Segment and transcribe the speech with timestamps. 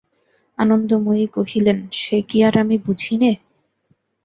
[0.57, 3.31] আনন্দময়ী কহিলেন, সে কি আর আমি বুঝি নে।